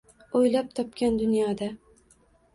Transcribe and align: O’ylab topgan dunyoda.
O’ylab 0.39 0.71
topgan 0.79 1.21
dunyoda. 1.21 1.71